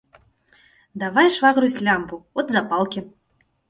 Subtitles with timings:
[1.03, 3.09] Давай, швагрусь, лямпу, от запалкі.